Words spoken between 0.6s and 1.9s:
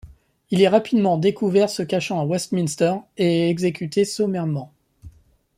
est rapidement découvert se